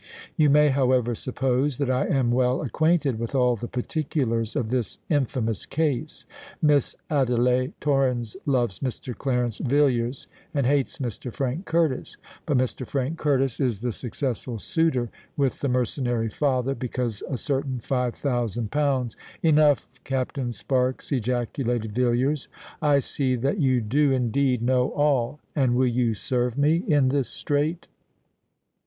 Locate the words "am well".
2.07-2.63